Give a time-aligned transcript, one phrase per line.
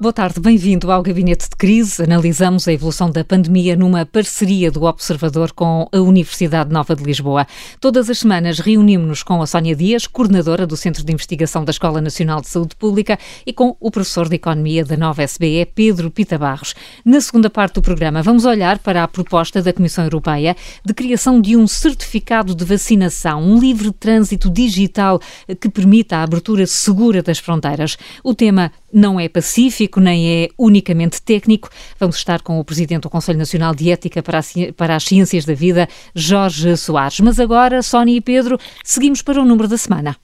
[0.00, 2.02] Boa tarde, bem-vindo ao Gabinete de Crise.
[2.02, 7.46] Analisamos a evolução da pandemia numa parceria do Observador com a Universidade Nova de Lisboa.
[7.78, 12.00] Todas as semanas reunimos-nos com a Sónia Dias, coordenadora do Centro de Investigação da Escola
[12.00, 16.38] Nacional de Saúde Pública, e com o professor de Economia da Nova SBE, Pedro Pita
[16.38, 16.74] Barros.
[17.04, 21.42] Na segunda parte do programa, vamos olhar para a proposta da Comissão Europeia de criação
[21.42, 25.20] de um certificado de vacinação, um livre trânsito digital
[25.60, 27.98] que permita a abertura segura das fronteiras.
[28.24, 31.68] O tema não é pacífico nem é unicamente técnico.
[31.98, 34.40] Vamos estar com o Presidente do Conselho Nacional de Ética para,
[34.76, 37.20] para as Ciências da Vida, Jorge Soares.
[37.20, 40.16] Mas agora, Sónia e Pedro, seguimos para o número da semana.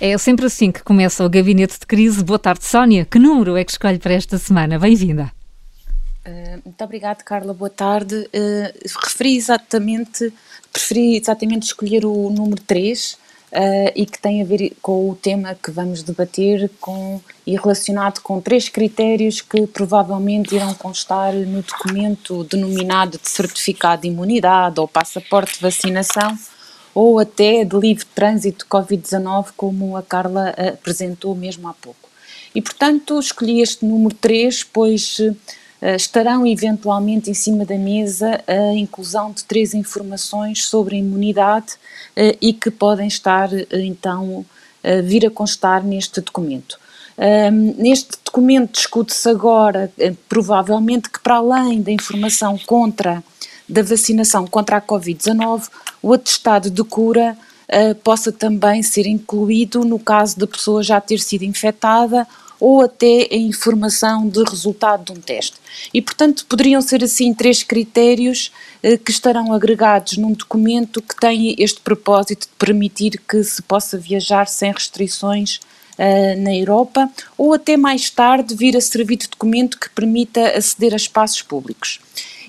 [0.00, 2.22] É sempre assim que começa o gabinete de crise.
[2.22, 3.04] Boa tarde, Sónia.
[3.06, 4.78] Que número é que escolhe para esta semana?
[4.78, 5.32] Bem-vinda.
[6.26, 7.54] Uh, muito obrigada, Carla.
[7.54, 8.14] Boa tarde.
[8.14, 10.32] Uh, referi exatamente,
[10.72, 13.23] preferi exatamente escolher o número 3
[13.54, 18.20] uh, e que tem a ver com o tema que vamos debater com, e relacionado
[18.20, 24.88] com três critérios que provavelmente irão constar no documento denominado de certificado de imunidade ou
[24.88, 26.36] passaporte de vacinação
[26.94, 32.08] ou até de livre trânsito Covid-19, como a Carla apresentou mesmo há pouco.
[32.54, 35.34] E, portanto, escolhi este número 3, pois eh,
[35.92, 41.74] estarão eventualmente em cima da mesa a inclusão de três informações sobre a imunidade
[42.16, 44.44] eh, e que podem estar eh, então
[45.02, 46.78] vir a constar neste documento.
[47.78, 49.90] neste documento discute-se agora,
[50.28, 53.24] provavelmente, que para além da informação contra
[53.66, 55.70] da vacinação contra a Covid-19,
[56.02, 57.34] o atestado de cura
[58.02, 63.36] possa também ser incluído no caso da pessoa já ter sido infectada ou até a
[63.36, 65.56] informação de resultado de um teste.
[65.92, 68.52] E, portanto, poderiam ser assim três critérios
[68.82, 73.98] eh, que estarão agregados num documento que tem este propósito de permitir que se possa
[73.98, 75.60] viajar sem restrições
[75.98, 80.92] eh, na Europa, ou até mais tarde vir a servir de documento que permita aceder
[80.92, 82.00] a espaços públicos.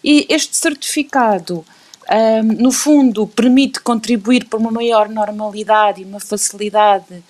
[0.03, 1.65] E este certificado
[2.07, 7.21] Um, no fundo, permite contribuir para uma maior normalidade e uma facilidade eh,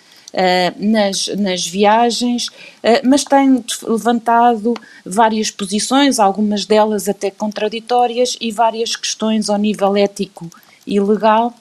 [0.77, 2.49] nas, nas viagens,
[2.83, 4.73] eh, mas tem levantado
[5.05, 10.49] várias posições, algumas delas até contraditórias, e várias questões ao nível ético
[10.85, 11.53] e legal,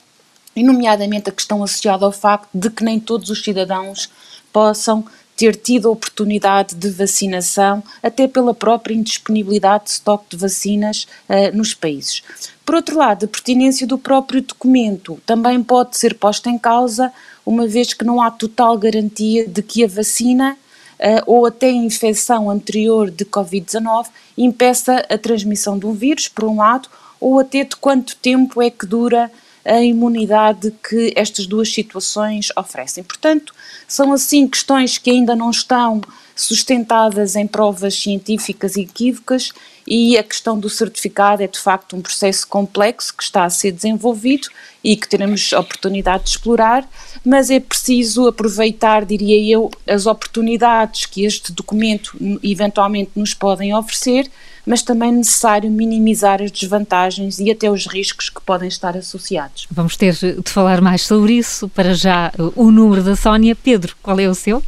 [0.57, 4.11] e nomeadamente a questão associada ao facto de que nem todos os cidadãos
[4.53, 5.05] possam
[5.37, 11.57] ter tido a oportunidade de vacinação, até pela própria indisponibilidade de estoque de vacinas uh,
[11.57, 12.23] nos países.
[12.65, 17.13] Por outro lado, a pertinência do próprio documento também pode ser posta em causa
[17.45, 20.57] uma vez que não há total garantia de que a vacina
[20.99, 24.07] uh, ou até a infecção anterior de Covid-19
[24.37, 26.89] impeça a transmissão um vírus, por um lado,
[27.21, 29.31] ou até de quanto tempo é que dura
[29.65, 33.03] a imunidade que estas duas situações oferecem.
[33.03, 33.55] Portanto,
[33.89, 36.03] são assim questões que ainda não estão
[36.35, 39.51] sustentadas em provas científicas equívocas
[39.87, 43.73] e a questão do certificado é de facto um processo complexo que está a ser
[43.73, 44.49] desenvolvido
[44.83, 46.89] e que teremos oportunidade de explorar,
[47.25, 54.31] mas é preciso aproveitar, diria eu, as oportunidades que este documento eventualmente nos podem oferecer,
[54.67, 59.67] mas também necessário minimizar as desvantagens e até os riscos que podem estar associados.
[59.71, 61.69] Vamos ter de falar mais sobre isso.
[61.69, 63.55] Para já, o número da Sónia.
[63.55, 64.63] Pedro, qual é o seu?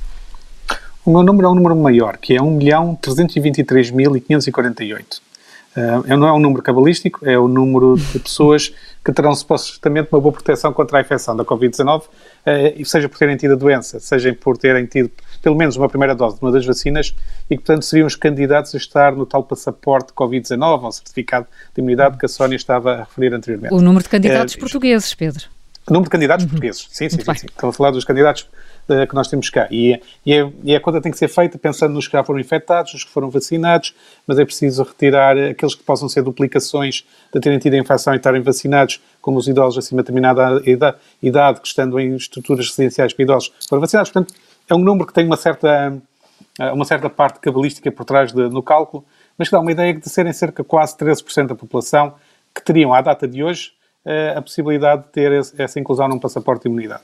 [1.07, 5.21] O meu número é um número maior, que é 1.323.548.
[5.77, 8.75] Uh, não é um número cabalístico, é o número de pessoas
[9.05, 12.07] que terão supostamente uma boa proteção contra a infecção da Covid-19, uh,
[12.85, 15.09] seja por terem tido a doença, seja por terem tido
[15.41, 17.15] pelo menos uma primeira dose de uma das vacinas
[17.49, 21.81] e que, portanto, seriam os candidatos a estar no tal passaporte Covid-19, ou certificado de
[21.81, 23.73] imunidade que a Sónia estava a referir anteriormente.
[23.73, 25.55] O número de candidatos uh, portugueses, Pedro.
[25.89, 26.51] Número de candidatos uhum.
[26.51, 27.47] portugueses, sim, sim, sim, sim.
[27.47, 28.49] Estou a falar dos candidatos
[28.89, 29.69] uh, que nós temos cá.
[29.71, 32.41] E, e, é, e a conta tem que ser feita pensando nos que já foram
[32.41, 33.95] infectados, nos que foram vacinados,
[34.27, 38.17] mas é preciso retirar aqueles que possam ser duplicações de terem tido a infecção e
[38.17, 43.13] estarem vacinados, como os idosos acima de determinada idade, idade que estando em estruturas residenciais
[43.13, 44.11] para idosos foram vacinados.
[44.11, 44.35] Portanto,
[44.69, 45.97] é um número que tem uma certa,
[46.59, 49.05] eh, uma certa parte cabalística por trás de, no cálculo,
[49.39, 52.15] mas que dá uma ideia de serem cerca de quase 13% da população
[52.53, 53.77] que teriam, à data de hoje,
[54.37, 57.03] a possibilidade de ter essa inclusão num passaporte de imunidade.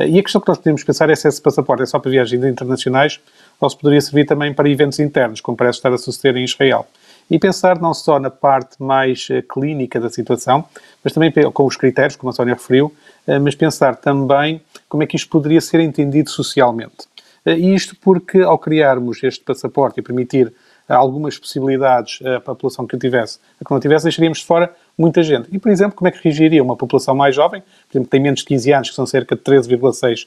[0.00, 2.10] Eh, e a questão que nós podemos pensar é se esse passaporte é só para
[2.10, 3.20] viagens internacionais
[3.60, 6.86] ou se poderia servir também para eventos internos, como parece estar a suceder em Israel.
[7.30, 10.64] E pensar não só na parte mais clínica da situação,
[11.04, 12.92] mas também com os critérios, como a Sónia referiu,
[13.40, 17.06] mas pensar também como é que isto poderia ser entendido socialmente.
[17.46, 20.52] E isto porque, ao criarmos este passaporte e permitir
[20.88, 25.22] algumas possibilidades à população que o tivesse, a que não tivesse, deixaríamos de fora muita
[25.22, 25.48] gente.
[25.50, 28.20] E, por exemplo, como é que reagiria uma população mais jovem, por exemplo, que tem
[28.20, 30.26] menos de 15 anos, que são cerca de 13,6%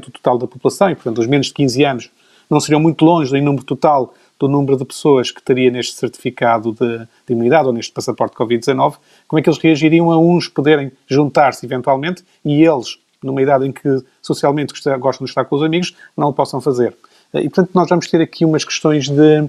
[0.00, 2.10] do total da população, e, portanto, os menos de 15 anos
[2.50, 6.72] não seriam muito longe do número total do número de pessoas que teria neste certificado
[6.72, 8.96] de, de imunidade ou neste passaporte Covid-19,
[9.28, 13.72] como é que eles reagiriam a uns poderem juntar-se eventualmente e eles, numa idade em
[13.72, 16.94] que socialmente gostam de estar com os amigos, não o possam fazer.
[17.34, 19.48] E, portanto, nós vamos ter aqui umas questões de,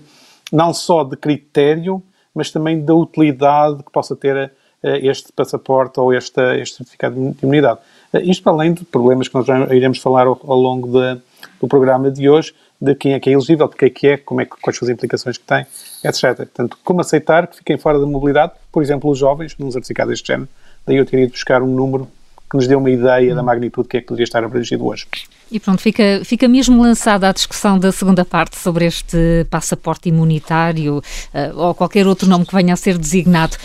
[0.51, 2.03] não só de critério,
[2.35, 4.51] mas também da utilidade que possa ter
[4.83, 7.79] este passaporte ou este, este certificado de imunidade.
[8.13, 11.21] Eh, isto além de problemas que nós iremos falar ao, ao longo de,
[11.59, 14.17] do programa de hoje, de quem é que é elegível, de que é que é,
[14.17, 15.65] como é, quais são as implicações que tem,
[16.03, 16.35] etc.
[16.35, 20.27] Portanto, como aceitar que fiquem fora da mobilidade, por exemplo, os jovens, num certificado deste
[20.27, 20.49] género,
[20.85, 22.07] daí eu teria de buscar um número
[22.49, 25.07] que nos dê uma ideia da magnitude que é que poderia estar abrangido hoje.
[25.49, 30.97] E pronto, fica, fica mesmo lançada a discussão da segunda parte sobre este passaporte imunitário
[30.97, 33.55] uh, ou qualquer outro nome que venha a ser designado.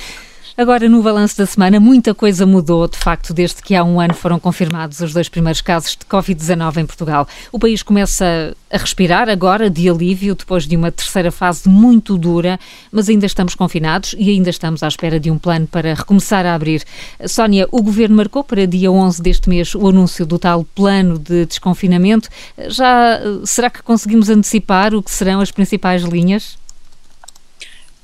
[0.58, 4.14] Agora, no balanço da semana, muita coisa mudou, de facto, desde que há um ano
[4.14, 7.28] foram confirmados os dois primeiros casos de Covid-19 em Portugal.
[7.52, 12.58] O país começa a respirar agora de alívio, depois de uma terceira fase muito dura,
[12.90, 16.54] mas ainda estamos confinados e ainda estamos à espera de um plano para recomeçar a
[16.54, 16.82] abrir.
[17.26, 21.44] Sónia, o governo marcou para dia 11 deste mês o anúncio do tal plano de
[21.44, 22.30] desconfinamento.
[22.68, 26.56] Já será que conseguimos antecipar o que serão as principais linhas?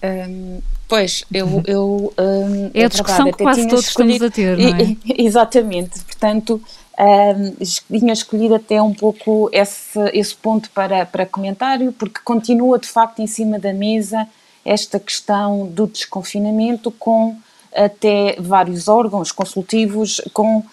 [0.04, 0.60] Um,
[0.92, 1.62] pois, eu.
[1.66, 4.96] Eu um, é a discussão que quase todos escolhido, estamos a ter, não é?
[5.16, 6.60] Exatamente, portanto,
[7.00, 12.88] um, tinha escolhido até um pouco esse, esse ponto para, para comentário, porque continua de
[12.88, 14.28] facto em cima da mesa
[14.62, 17.38] esta questão do desconfinamento, com
[17.74, 20.66] até vários órgãos consultivos, com uh,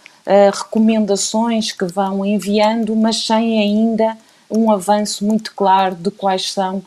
[0.54, 4.18] recomendações que vão enviando, mas sem ainda
[4.52, 6.84] um avanço muito claro de quais são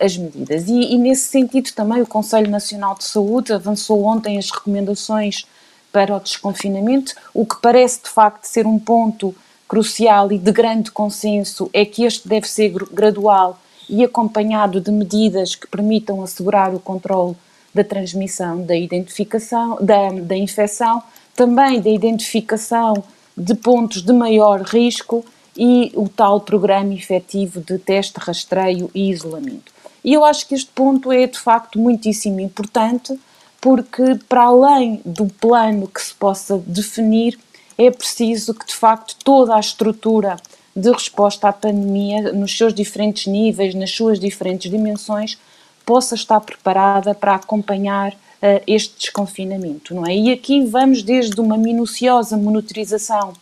[0.00, 0.68] as medidas.
[0.68, 5.46] E, e, nesse sentido também o Conselho Nacional de Saúde avançou ontem as recomendações
[5.92, 9.34] para o desconfinamento, o que parece de facto ser um ponto
[9.68, 13.58] crucial e de grande consenso é que este deve ser gradual
[13.88, 17.36] e acompanhado de medidas que permitam assegurar o controle
[17.74, 21.02] da transmissão, da identificação, da, da infecção,
[21.34, 22.94] também da identificação
[23.36, 25.24] de pontos de maior risco
[25.62, 29.70] e o tal programa efetivo de teste, rastreio e isolamento.
[30.02, 33.20] E eu acho que este ponto é de facto muitíssimo importante,
[33.60, 37.38] porque para além do plano que se possa definir,
[37.76, 40.36] é preciso que de facto toda a estrutura
[40.74, 45.36] de resposta à pandemia, nos seus diferentes níveis, nas suas diferentes dimensões,
[45.84, 50.16] possa estar preparada para acompanhar uh, este desconfinamento, não é?
[50.16, 53.34] E aqui vamos desde uma minuciosa monitorização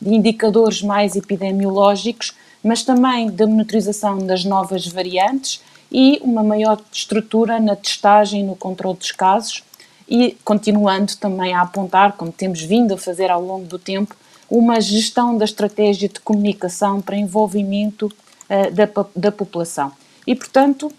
[0.00, 7.58] de indicadores mais epidemiológicos, mas também da monitorização das novas variantes e uma maior estrutura
[7.58, 9.62] na testagem e no controle dos casos
[10.08, 14.16] e continuando também a apontar, como temos vindo a fazer ao longo do tempo,
[14.50, 19.92] uma gestão da estratégia de comunicação para envolvimento uh, da, da população.
[20.26, 20.92] E, portanto,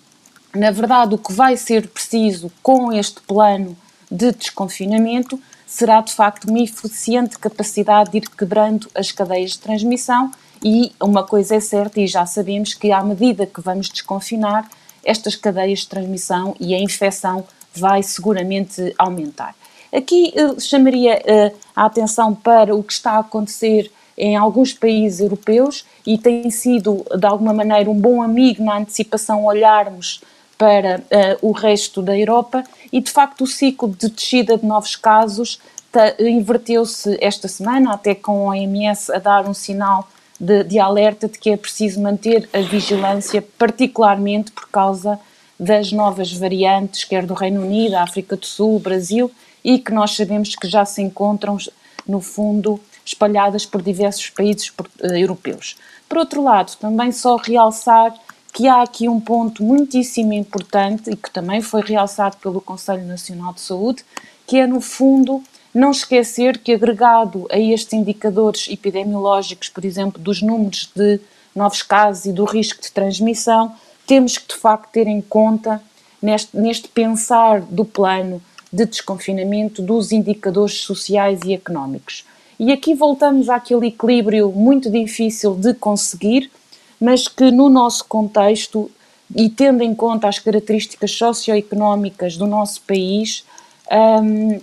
[0.56, 3.75] na verdade, o que vai ser preciso com este plano
[4.09, 5.38] de desconfinamento
[5.72, 10.30] será de facto uma eficiente capacidade de ir quebrando as cadeias de transmissão
[10.62, 14.70] e uma coisa é certa e já sabemos que à medida que vamos desconfinar,
[15.02, 19.56] estas cadeias de transmissão e a infecção vai seguramente aumentar.
[19.96, 25.22] Aqui uh, chamaria uh, a atenção para o que está a acontecer em alguns países
[25.22, 30.22] europeus e tem sido, de alguma maneira, um bom amigo na antecipação olharmos
[30.58, 34.95] para uh, o resto da Europa e, de facto, o ciclo de descida de novos
[34.95, 35.60] casos
[36.19, 40.07] inverteu-se esta semana, até com a OMS a dar um sinal
[40.39, 45.19] de, de, alerta de que é preciso manter a vigilância, particularmente por causa
[45.60, 49.29] das novas variantes, quer do Reino Unido, África do Sul, Brasil,
[49.63, 51.57] e que nós sabemos que já se encontram,
[52.07, 55.77] no fundo, espalhadas por diversos países eh, europeus.
[56.10, 58.13] Por outro lado, também só realçar
[58.53, 63.53] que há aqui um ponto muitíssimo importante e que também foi realçado pelo Conselho Nacional
[63.53, 64.03] de Saúde,
[64.46, 65.41] que é, no fundo,
[65.74, 71.20] não esquecer que, agregado a estes indicadores epidemiológicos, por exemplo, dos números de
[71.55, 73.74] novos casos e do risco de transmissão,
[74.05, 75.81] temos que, de facto, ter em conta,
[76.22, 78.41] neste, neste pensar do plano
[78.72, 82.25] de desconfinamento, dos indicadores sociais e económicos.
[82.60, 86.51] E aqui voltamos àquele equilíbrio muito difícil de conseguir,
[87.01, 88.89] mas que no nosso contexto
[89.36, 93.43] e tendo em conta as características socioeconómicas do nosso país
[93.91, 94.60] um,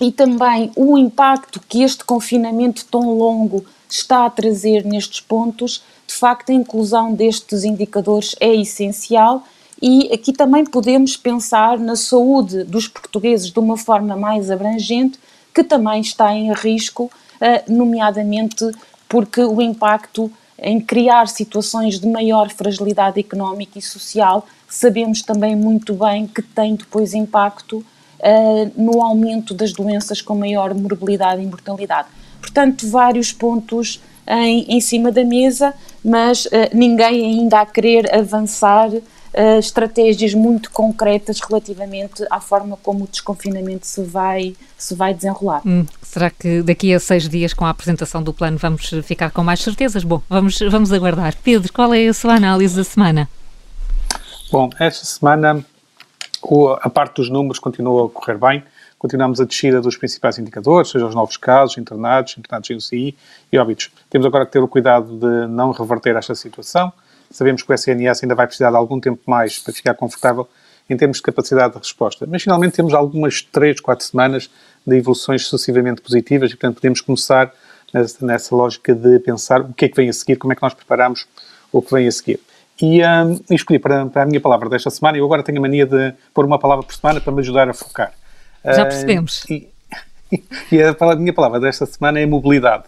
[0.00, 6.14] e também o impacto que este confinamento tão longo está a trazer nestes pontos, de
[6.14, 9.44] facto a inclusão destes indicadores é essencial
[9.80, 15.18] e aqui também podemos pensar na saúde dos portugueses de uma forma mais abrangente,
[15.52, 17.10] que também está em risco,
[17.68, 18.70] nomeadamente
[19.08, 25.94] porque o impacto em criar situações de maior fragilidade económica e social, sabemos também muito
[25.94, 32.08] bem que tem depois impacto uh, no aumento das doenças com maior morbilidade e mortalidade.
[32.40, 38.90] Portanto, vários pontos em, em cima da mesa, mas uh, ninguém ainda a querer avançar
[39.34, 45.62] uh, estratégias muito concretas relativamente à forma como o desconfinamento se vai, se vai desenrolar.
[45.66, 49.42] Hum, será que daqui a seis dias, com a apresentação do plano, vamos ficar com
[49.42, 50.04] mais certezas?
[50.04, 51.34] Bom, vamos, vamos aguardar.
[51.42, 53.28] Pedro, qual é a sua análise da semana?
[54.50, 55.64] Bom, esta semana
[56.80, 58.64] a parte dos números continua a correr bem,
[58.98, 63.16] continuamos a descida dos principais indicadores, seja os novos casos, internados, internados em UCI
[63.50, 63.90] e óbitos.
[64.10, 66.92] Temos agora que ter o cuidado de não reverter esta situação,
[67.32, 70.48] Sabemos que o SNS ainda vai precisar de algum tempo mais para ficar confortável
[70.88, 72.26] em termos de capacidade de resposta.
[72.26, 74.50] Mas finalmente temos algumas 3, 4 semanas
[74.86, 77.52] de evoluções sucessivamente positivas e, portanto, podemos começar
[77.92, 80.62] nessa, nessa, lógica de pensar o que é que vem a seguir, como é que
[80.62, 81.26] nós preparamos
[81.70, 82.40] o que vem a seguir.
[82.80, 85.86] E, um, escolhi para, para, a minha palavra desta semana, eu agora tenho a mania
[85.86, 88.12] de pôr uma palavra por semana para me ajudar a focar.
[88.64, 89.44] Já percebemos.
[89.44, 89.68] Uh, e,
[90.72, 92.84] e a, a minha palavra desta semana é mobilidade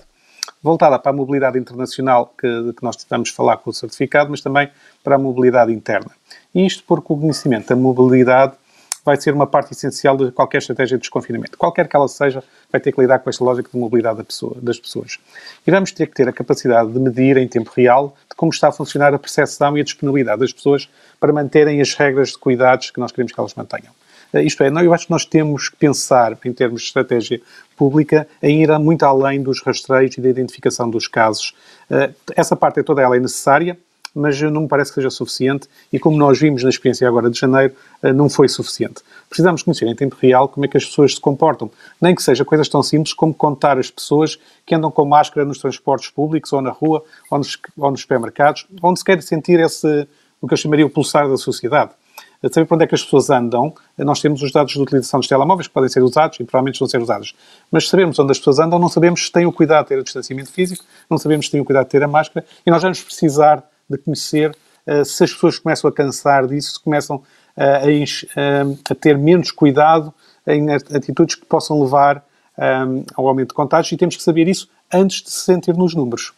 [0.64, 4.71] voltada para a mobilidade internacional que, que nós tentamos falar com o certificado, mas também
[5.02, 6.11] para a mobilidade interna.
[6.54, 8.54] E isto porque o conhecimento da mobilidade
[9.04, 11.59] vai ser uma parte essencial de qualquer estratégia de desconfinamento.
[11.59, 12.42] Qualquer que ela seja,
[12.73, 15.18] vai ter que lidar com esta lógica de mobilidade da pessoa, das pessoas.
[15.66, 18.68] E vamos ter que ter a capacidade de medir em tempo real de como está
[18.68, 20.88] a funcionar a percepção e a disponibilidade das pessoas
[21.21, 23.92] para manterem as regras de cuidados que nós queremos que elas mantenham.
[24.34, 27.40] Eh, isto é, eu acho que nós temos que pensar, em termos de estratégia
[27.76, 31.54] pública, em ir muito além dos rastreios e da identificação dos casos.
[31.88, 33.78] Eh, essa parte é toda ela é necessária,
[34.14, 37.38] mas não me parece que seja suficiente e como nós vimos na experiência agora de
[37.38, 39.02] janeiro, eh, não foi suficiente.
[39.28, 42.44] Precisamos conhecer em tempo real como é que as pessoas se comportam, nem que seja
[42.44, 46.60] coisas tão simples como contar as pessoas que andam com máscara nos transportes públicos ou
[46.60, 50.06] na rua ou nos, ou nos supermercados, onde se quer sentir esse,
[50.40, 52.03] o que eu chamaria o pulsar da sociedade de
[52.52, 55.28] saber para onde é que as pessoas andam, nós temos os dados de utilização dos
[55.28, 57.34] telemóveis que podem ser usados e provavelmente vão ser usados.
[57.70, 60.04] Mas sabemos onde as pessoas andam, não sabemos se têm o cuidado de ter o
[60.04, 63.02] distanciamento físico, não sabemos se têm o cuidado de ter a máscara e nós vamos
[63.02, 64.50] precisar de conhecer
[64.86, 67.22] uh, se as pessoas começam a cansar disso, se começam uh,
[67.56, 70.12] a, uh, a, ter menos cuidado
[70.46, 72.22] em atitudes que possam levar
[73.16, 76.32] ao aumento de contágios e temos que saber isso antes de se sentir nos números.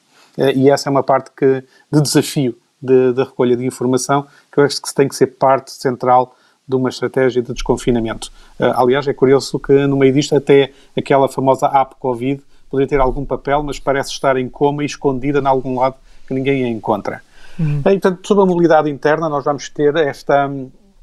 [0.55, 4.65] e essa é uma parte que, de desafio de, de recolha de informação, que eu
[4.65, 6.35] acho que tem que ser parte central
[6.69, 8.31] de uma estratégia de desconfinamento.
[8.59, 13.01] Uh, aliás, é curioso que no meio disto até aquela famosa app Covid poderia ter
[13.01, 15.95] algum papel, mas parece estar em coma e escondida em algum lado
[16.27, 17.23] que ninguém a encontra.
[17.59, 17.79] Uhum.
[17.79, 20.51] E, portanto, sobre a mobilidade interna, nós vamos ter esta,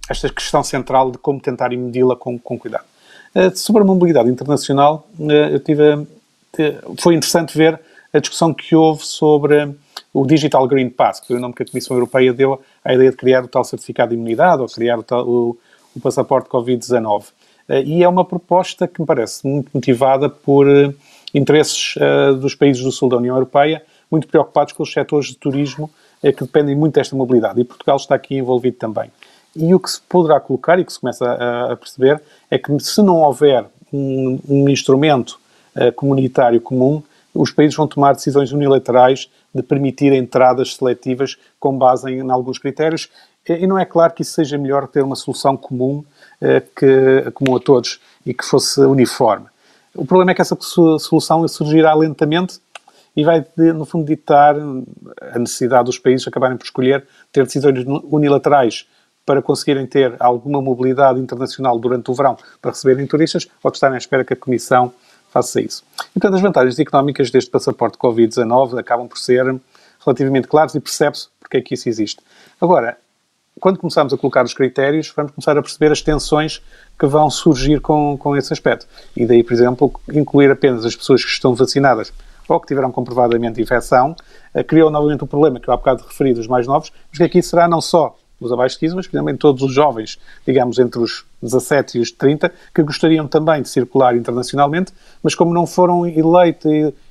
[0.10, 2.84] esta questão central de como tentar medi-la com, com cuidado.
[3.34, 6.06] Uh, sobre a mobilidade internacional, uh, eu tive,
[7.00, 7.80] foi interessante ver
[8.13, 9.74] a discussão que houve sobre
[10.13, 13.10] o Digital Green Pass, que foi o nome que a Comissão Europeia deu à ideia
[13.10, 15.58] de criar o tal certificado de imunidade ou criar o, tal, o,
[15.96, 17.25] o passaporte Covid-19.
[17.67, 20.93] Eh, e é uma proposta que me parece muito motivada por uh,
[21.34, 25.38] interesses uh, dos países do sul da União Europeia, muito preocupados com os setores de
[25.38, 25.89] turismo
[26.22, 27.60] uh, que dependem muito desta mobilidade.
[27.60, 29.12] E Portugal está aqui envolvido também.
[29.55, 32.77] E o que se poderá colocar e que se começa a, a perceber é que
[32.79, 35.39] se não houver um, um instrumento
[35.96, 37.01] comunitário comum,
[37.34, 42.57] os países vão tomar decisões unilaterais de permitir entradas seletivas com base em, em alguns
[42.57, 43.10] critérios.
[43.48, 46.03] E não é claro que isso seja melhor ter uma solução comum,
[46.41, 49.48] eh, que, comum a todos e que fosse uniforme.
[49.93, 52.60] O problema é que essa solução surgirá lentamente
[53.15, 53.45] e vai,
[53.75, 58.88] no fundo, ditar a necessidade dos países acabarem por escolher ter decisões unilaterais
[59.25, 63.98] para conseguirem ter alguma mobilidade internacional durante o verão para receberem turistas ou estarem à
[63.98, 64.91] espera que a Comissão
[65.34, 65.84] faça isso.
[66.16, 69.60] Então, as vantagens económicas deste passaporte Covid-19 acabam por ser
[70.06, 72.22] relativamente claras e percebe-se porque é que isso existe.
[72.62, 72.98] Agora,
[73.60, 76.62] quando começamos a colocar os critérios, vamos começar a perceber as tensões
[77.00, 78.88] que vão surgir com, com esse aspecto.
[79.18, 82.13] E daí, por exemplo, incluir apenas as pessoas que estão vacinadas
[82.48, 84.16] ou que tiveram comprovadamente infecção,
[84.54, 87.24] eh, criou novamente o problema que eu há bocado referi dos mais novos, mas que
[87.24, 91.00] aqui será não só os abaixo de 15, mas também todos os jovens, digamos, entre
[91.00, 96.05] os 17 e os 30, que gostariam também de circular internacionalmente, mas como não foram
[96.05, 96.69] eleito,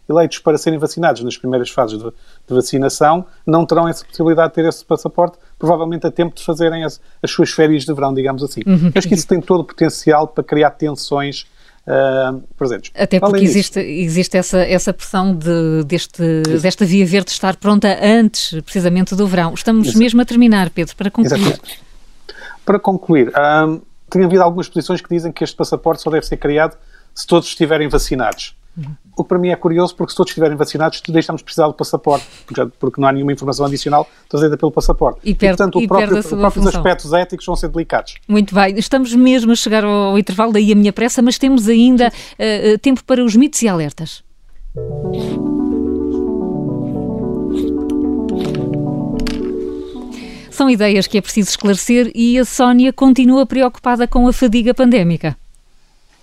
[0.08, 4.54] eleitos para serem vacinados nas primeiras fases de, de, vacinação, não terão essa possibilidade de
[4.54, 8.42] ter esse passaporte, provavelmente a tempo de fazerem as, as suas férias de verão, digamos
[8.42, 8.62] assim.
[8.66, 8.90] Uhum.
[8.94, 11.46] Acho que isso tem todo o potencial para criar tensões
[11.84, 12.92] Uh, presentes.
[12.94, 16.22] Até porque existe, existe essa, essa pressão de, deste,
[16.62, 19.52] desta via verde estar pronta antes, precisamente, do verão.
[19.52, 19.98] Estamos Isso.
[19.98, 21.40] mesmo a terminar, Pedro, para concluir.
[21.40, 21.80] Exatamente.
[22.64, 23.32] Para concluir,
[23.66, 26.76] um, tem havido algumas posições que dizem que este passaporte só deve ser criado
[27.12, 28.54] se todos estiverem vacinados.
[28.76, 28.94] Uhum.
[29.16, 31.74] O que para mim é curioso, porque se todos estiverem vacinados, deixamos de precisar do
[31.74, 32.26] passaporte,
[32.78, 35.20] porque, não há nenhuma informação adicional trazida pelo passaporte.
[35.22, 38.14] E, perde, e portanto, o próprio, os próprios aspectos éticos vão ser delicados.
[38.26, 38.78] Muito bem.
[38.78, 42.78] Estamos mesmo a chegar ao, ao intervalo, daí a minha pressa, mas temos ainda uh,
[42.78, 44.24] tempo para os mitos e alertas.
[50.50, 55.36] São ideias que é preciso esclarecer e a Sónia continua preocupada com a fadiga pandémica.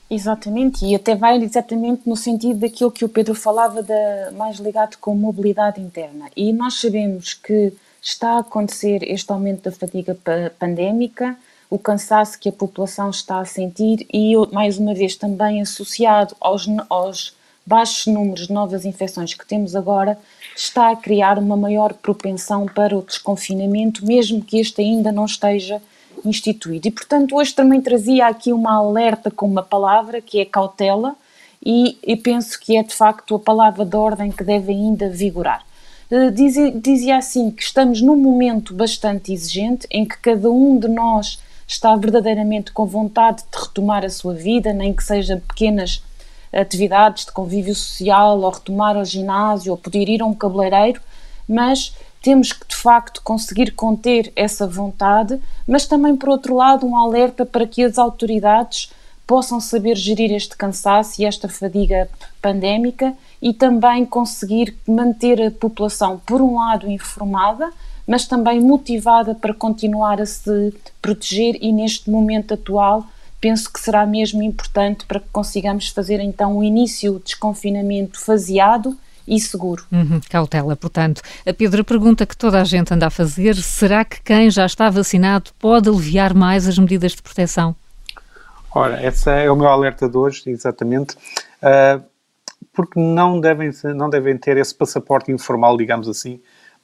[0.09, 4.97] Exatamente, e até vai exatamente no sentido daquilo que o Pedro falava, da, mais ligado
[4.97, 6.31] com mobilidade interna.
[6.35, 10.17] E nós sabemos que está a acontecer este aumento da fadiga
[10.57, 11.37] pandémica,
[11.69, 16.65] o cansaço que a população está a sentir e, mais uma vez, também associado aos,
[16.89, 20.17] aos baixos números de novas infecções que temos agora,
[20.55, 25.79] está a criar uma maior propensão para o desconfinamento, mesmo que este ainda não esteja
[26.25, 26.87] instituído.
[26.87, 31.15] E, portanto, hoje também trazia aqui uma alerta com uma palavra, que é cautela,
[31.65, 35.63] e, e penso que é de facto a palavra de ordem que deve ainda vigorar.
[36.09, 40.87] Eh, dizia, dizia assim que estamos num momento bastante exigente em que cada um de
[40.87, 46.01] nós está verdadeiramente com vontade de retomar a sua vida, nem que seja pequenas
[46.51, 50.99] atividades de convívio social, ou retomar ao ginásio, ou poder ir a um cabeleireiro,
[51.47, 56.97] mas temos que de facto conseguir conter essa vontade, mas também, por outro lado, um
[56.97, 58.91] alerta para que as autoridades
[59.25, 62.09] possam saber gerir este cansaço e esta fadiga
[62.41, 67.71] pandémica e também conseguir manter a população, por um lado, informada,
[68.07, 73.05] mas também motivada para continuar a se proteger e neste momento atual
[73.39, 78.97] penso que será mesmo importante para que consigamos fazer então o início do desconfinamento faseado
[79.29, 79.85] e seguro.
[79.91, 81.21] Uhum, cautela, portanto.
[81.45, 84.65] A Pedro, a pergunta que toda a gente anda a fazer, será que quem já
[84.65, 87.75] está vacinado pode aliviar mais as medidas de proteção?
[88.71, 91.15] Ora, esse é o meu alerta de hoje, exatamente,
[91.63, 92.03] uh,
[92.73, 96.39] porque não devem, não devem ter esse passaporte informal, digamos assim,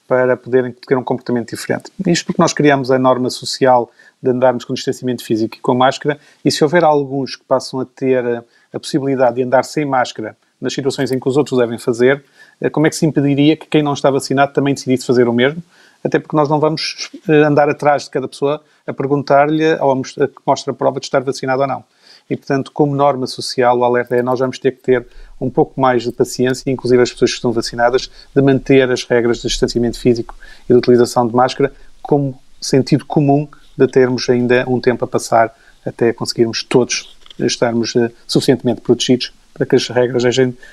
[0.08, 1.91] para poderem ter um comportamento diferente.
[2.05, 3.89] Isto porque nós criamos a norma social
[4.21, 7.86] de andarmos com distanciamento físico e com máscara, e se houver alguns que passam a
[7.86, 12.23] ter a, possibilidade de andar sem máscara nas situações em que os outros devem fazer,
[12.71, 15.61] como é que se impediria que quem não está vacinado também decidisse fazer o mesmo?
[16.03, 19.95] Até porque nós não vamos eh, andar atrás de cada pessoa a perguntar-lhe ou a
[20.01, 21.83] que mostre a prova de estar vacinado ou não.
[22.29, 25.05] E, portanto, como norma social, o alerta é nós vamos ter que ter
[25.39, 29.37] um pouco mais de paciência, inclusive as pessoas que estão vacinadas, de manter as regras
[29.37, 30.35] de distanciamento físico
[30.69, 35.53] e de utilização de máscara como sentido comum de termos ainda um tempo a passar
[35.85, 40.23] até conseguirmos todos estarmos uh, suficientemente protegidos para que as regras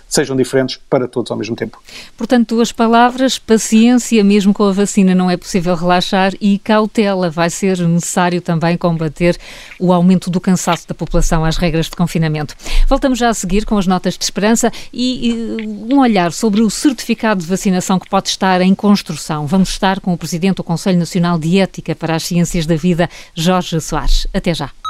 [0.08, 1.80] sejam, diferentes para todos ao mesmo tempo.
[2.16, 7.30] Portanto, duas palavras, paciência, mesmo com a vacina não é possível relaxar, e cautela.
[7.30, 9.38] Vai ser necessário também combater
[9.78, 12.56] o aumento do cansaço da população às regras de confinamento.
[12.88, 16.68] Voltamos já a seguir com as notas de esperança e, e um olhar sobre o
[16.68, 19.46] certificado de vacinação que pode estar em construção.
[19.46, 23.08] Vamos estar com o Presidente do Conselho Nacional de Ética para as Ciências da Vida,
[23.32, 24.26] Jorge Soares.
[24.34, 24.81] Até já.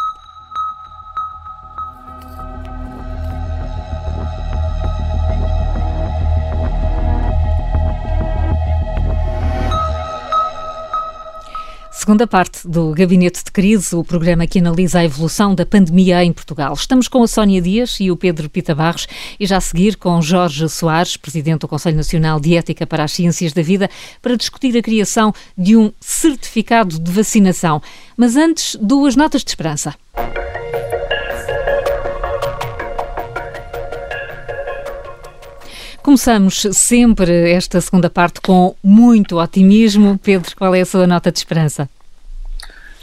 [12.02, 16.32] Segunda parte do Gabinete de Crise, o programa que analisa a evolução da pandemia em
[16.32, 16.74] Portugal.
[16.74, 19.06] Estamos com a Sónia Dias e o Pedro Pita Barros
[19.38, 23.12] e já a seguir com Jorge Soares, Presidente do Conselho Nacional de Ética para as
[23.12, 23.88] Ciências da Vida,
[24.20, 27.80] para discutir a criação de um certificado de vacinação.
[28.16, 29.94] Mas antes, duas notas de esperança.
[36.12, 40.18] Começamos sempre esta segunda parte com muito otimismo.
[40.18, 41.88] Pedro, qual é a sua nota de esperança?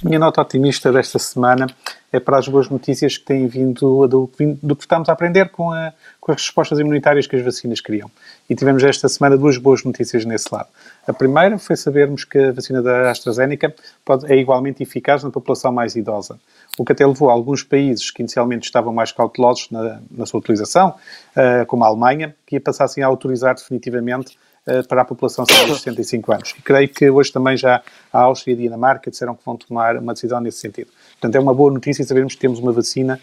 [0.03, 1.65] Minha nota otimista desta semana
[2.13, 4.29] é para as boas notícias que têm vindo do,
[4.61, 5.91] do que estamos a aprender com, a,
[6.21, 8.11] com, as respostas imunitárias que as vacinas criam.
[8.49, 10.67] E tivemos esta semana duas boas notícias nesse lado.
[11.07, 15.71] A primeira foi sabermos que a vacina da AstraZeneca pode, é igualmente eficaz na população
[15.71, 16.39] mais idosa
[16.79, 20.95] o que até levou alguns países que inicialmente estavam mais cautelosos na, na sua utilização,
[21.35, 26.31] uh, como a Alemanha, que passassem a autorizar definitivamente uh, para a população de 65
[26.31, 26.55] anos.
[26.57, 27.83] E creio que hoje também já
[28.13, 30.89] a Áustria e a Dinamarca disseram que vão tomar uma decisão nesse sentido.
[31.19, 33.19] Portanto, é uma boa notícia sabermos que temos uma vacina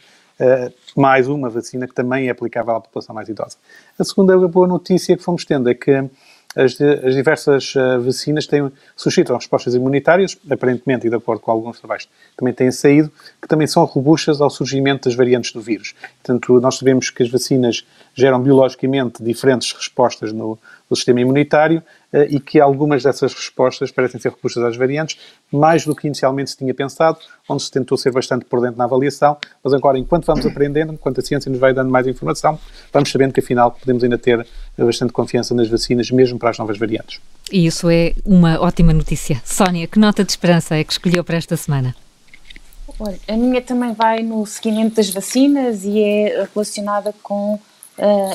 [0.97, 3.57] mais uma vacina que também é aplicável à população mais idosa.
[3.99, 6.09] A segunda boa notícia que fomos tendo é que
[6.57, 11.79] as, as diversas uh, vacinas têm, suscitam respostas imunitárias, aparentemente, e de acordo com alguns
[11.79, 15.95] trabalhos que também têm saído, que também são robustas ao surgimento das variantes do vírus.
[16.23, 22.06] Portanto, nós sabemos que as vacinas geram biologicamente diferentes respostas no, o sistema imunitário eh,
[22.31, 25.19] e que algumas dessas respostas parecem ser robustas às variantes,
[25.53, 28.85] mais do que inicialmente se tinha pensado, onde se tentou ser bastante por dentro na
[28.85, 32.59] avaliação, mas agora, enquanto vamos aprendendo, enquanto a ciência nos vai dando mais informação,
[32.93, 36.79] vamos sabendo que afinal podemos ainda ter bastante confiança nas vacinas, mesmo para as novas
[36.79, 37.21] variantes.
[37.53, 39.41] E isso é uma ótima notícia.
[39.45, 41.95] Sónia, que nota de esperança é que escolheu para esta semana?
[42.99, 47.59] Olha, a minha também vai no seguimento das vacinas e é relacionada com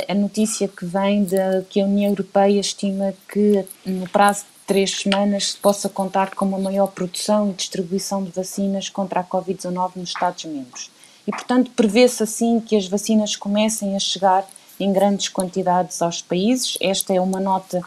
[0.07, 1.37] a notícia que vem de
[1.69, 6.45] que a União Europeia estima que no prazo de três semanas se possa contar com
[6.45, 10.89] uma maior produção e distribuição de vacinas contra a Covid-19 nos Estados-membros.
[11.27, 14.47] E, portanto, prevê-se assim que as vacinas comecem a chegar
[14.79, 16.77] em grandes quantidades aos países.
[16.81, 17.81] Esta é uma nota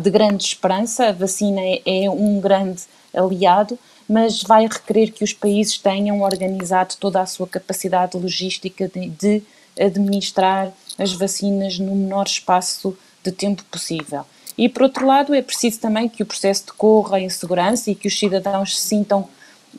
[0.00, 1.08] de grande esperança.
[1.08, 2.82] A vacina é, é um grande
[3.14, 9.08] aliado, mas vai requerer que os países tenham organizado toda a sua capacidade logística de,
[9.08, 9.42] de
[9.78, 14.24] administrar as vacinas no menor espaço de tempo possível.
[14.56, 18.08] E, por outro lado, é preciso também que o processo decorra em segurança e que
[18.08, 19.28] os cidadãos se sintam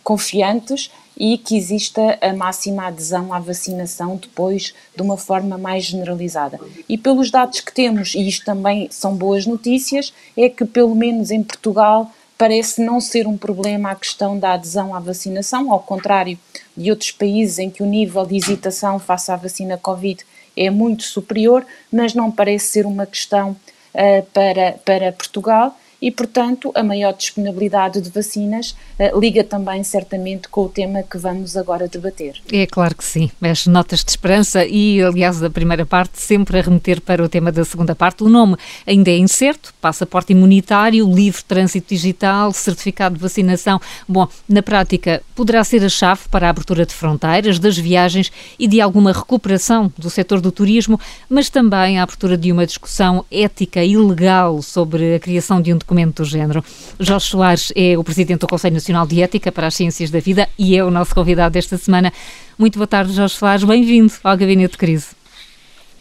[0.04, 6.58] confiantes e que exista a máxima adesão à vacinação depois de uma forma mais generalizada.
[6.88, 11.30] E pelos dados que temos, e isto também são boas notícias, é que pelo menos
[11.30, 16.40] em Portugal parece não ser um problema a questão da adesão à vacinação, ao contrário
[16.76, 20.26] de outros países em que o nível de hesitação face à vacina Covid
[20.56, 26.72] é muito superior, mas não parece ser uma questão uh, para, para Portugal e, portanto,
[26.76, 31.88] a maior disponibilidade de vacinas uh, liga também certamente com o tema que vamos agora
[31.88, 32.42] debater.
[32.52, 33.30] É claro que sim.
[33.42, 37.52] As notas de esperança e, aliás, a primeira parte sempre a remeter para o tema
[37.52, 38.24] da segunda parte.
[38.24, 43.80] O nome ainda é incerto, passaporte imunitário, livre trânsito digital, certificado de vacinação.
[44.08, 48.68] Bom, na prática, poderá ser a chave para a abertura de fronteiras, das viagens e
[48.68, 53.84] de alguma recuperação do setor do turismo, mas também a abertura de uma discussão ética
[53.84, 56.64] e legal sobre a criação de um documento do género.
[57.00, 60.48] Jorge Soares é o presidente do Conselho Nacional de Ética para as Ciências da Vida
[60.58, 62.14] e é o nosso convidado desta semana.
[62.58, 63.64] Muito boa tarde, Jorge Soares.
[63.64, 65.08] Bem-vindo ao Gabinete de Crise.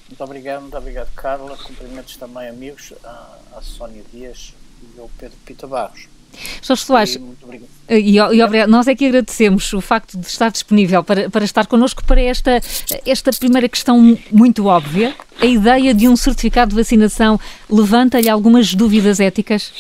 [0.08, 1.56] Muito obrigado, muito obrigado, Carla.
[1.56, 4.54] Cumprimentos também, amigos, à, à Sónia Dias
[4.94, 6.06] e ao Pedro Pita Barros.
[6.62, 7.20] Jorge Soares,
[7.88, 11.66] e, e, e, nós é que agradecemos o facto de estar disponível para, para estar
[11.66, 12.60] connosco para esta,
[13.06, 15.14] esta primeira questão muito óbvia.
[15.40, 19.72] A ideia de um certificado de vacinação levanta-lhe algumas dúvidas éticas?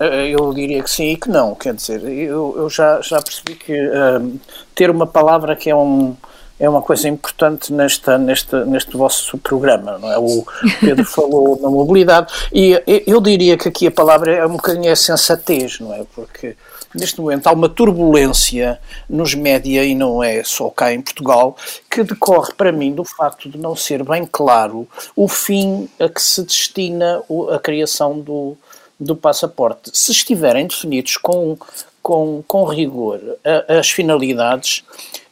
[0.00, 1.54] Eh, eu diria que sim e que não.
[1.54, 4.40] Quer dizer, eu, eu já, já percebi que uh,
[4.74, 6.16] ter uma palavra que é um
[6.58, 10.18] é uma coisa importante nesta, nesta, neste vosso programa, não é?
[10.18, 10.46] O
[10.80, 14.96] Pedro falou na mobilidade e eu diria que aqui a palavra é um bocadinho a
[14.96, 16.04] sensatez, não é?
[16.14, 16.56] Porque
[16.94, 18.78] neste momento há uma turbulência
[19.10, 21.56] nos média e não é só cá em Portugal
[21.90, 26.22] que decorre para mim do facto de não ser bem claro o fim a que
[26.22, 28.56] se destina a criação do,
[28.98, 29.90] do passaporte.
[29.92, 31.58] Se estiverem definidos com,
[32.00, 33.20] com, com rigor
[33.68, 34.84] as finalidades,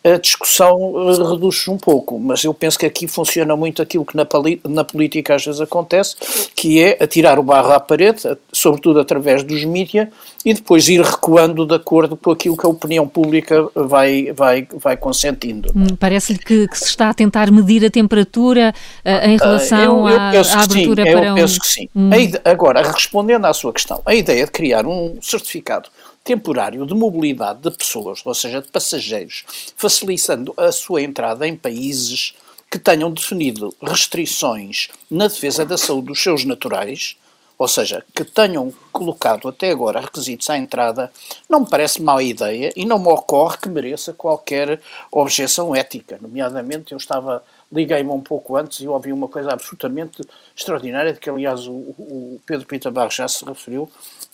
[0.05, 4.17] a discussão eh, reduz-se um pouco, mas eu penso que aqui funciona muito aquilo que
[4.17, 4.27] na,
[4.69, 6.17] na, política às vezes acontece,
[6.57, 10.09] que é atirar o barro à parede, sobretudo através dos mídias,
[10.45, 14.97] e depois ir recuando de acordo com aquilo que a opinião pública vai, vai, vai
[14.97, 15.71] consentindo.
[15.75, 20.15] Hum, Parece-lhe que, que, se está a tentar medir a temperatura uh, em relação eu,
[20.15, 21.35] eu à, à, abertura sim, para eu um...
[21.37, 21.89] penso que sim.
[21.95, 22.11] Hum.
[22.45, 25.89] Agora, respondendo à sua questão, a ideia de criar um certificado
[26.25, 29.45] temporário de mobilidade de pessoas, ou seja, de passageiros,
[29.77, 32.35] facilitando a sua entrada em países
[32.71, 37.17] que tenham definido restrições na defesa da saúde dos seus naturais,
[37.59, 41.13] ou seja, que tenham colocado até agora requisitos à entrada,
[41.49, 44.81] não me parece má ideia e não me ocorre que mereça qualquer
[45.13, 46.19] objeção ética.
[46.21, 50.23] Nomeadamente, eu estava, liguei-me um pouco antes e ouvi uma coisa absolutamente
[50.57, 53.89] extraordinária, de que aliás o, o Pedro Pita Barros já se referiu,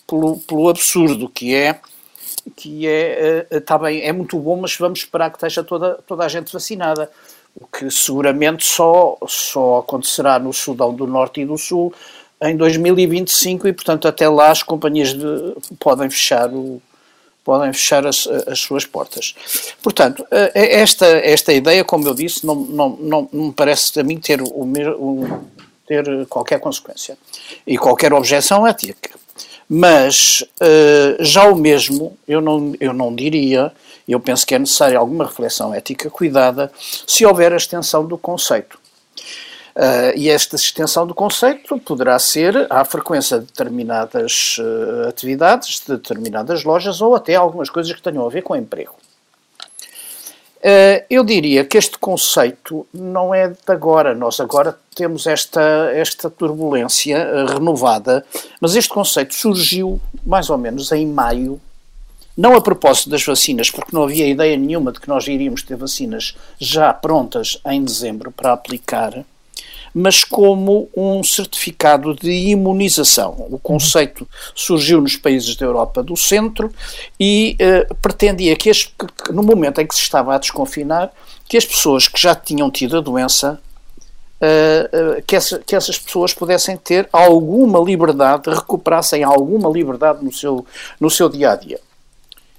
[0.09, 1.79] pelo, pelo absurdo que é
[2.57, 6.25] que é, está eh, bem, é muito bom, mas vamos esperar que esteja toda, toda
[6.25, 7.11] a gente vacinada,
[7.55, 11.93] o que seguramente só, só acontecerá no Sudão do Norte e do Sul
[12.41, 16.81] em 2025 e, portanto, até lá as companhias de, podem fechar o,
[17.45, 19.35] podem fechar as, as, suas portas.
[19.83, 24.05] Portanto, eh, esta, esta ideia, como eu disse, não, não, não, não me parece a
[24.05, 25.45] mim ter, o, o,
[25.87, 27.19] ter qualquer consequência
[27.67, 29.19] e qualquer objeção ética.
[29.69, 33.71] Mas uh, já o mesmo eu não, eu não diria,
[34.09, 36.73] eu penso que é necessária alguma reflexão ética cuidada
[37.07, 38.79] se houver a extensão do conceito.
[39.77, 45.97] Uh, e esta extensão do conceito poderá ser à frequência de determinadas uh, atividades, de
[45.97, 48.95] determinadas lojas ou até algumas coisas que tenham a ver com emprego.
[50.59, 54.15] Uh, eu diria que este conceito não é de agora.
[54.15, 55.61] Nós agora temos esta,
[55.95, 58.25] esta turbulência uh, renovada,
[58.61, 61.61] mas este conceito surgiu mais ou menos em maio,
[62.37, 65.77] não a propósito das vacinas, porque não havia ideia nenhuma de que nós iríamos ter
[65.77, 69.25] vacinas já prontas em dezembro para aplicar
[69.99, 73.47] mas como um certificado de imunização.
[73.51, 76.73] O conceito surgiu nos países da Europa do Centro
[77.19, 81.13] e uh, pretendia que, as, que, no momento em que se estava a desconfinar,
[81.49, 83.61] que as pessoas que já tinham tido a doença
[84.41, 90.33] Uh, uh, que, essa, que, essas pessoas pudessem ter alguma liberdade, recuperassem alguma liberdade no
[90.33, 90.65] seu,
[91.01, 91.81] no seu dia a dia.